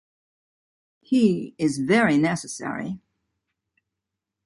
He 1.01 1.53
is 1.59 1.77
very 1.77 2.17
necessary. 2.17 2.99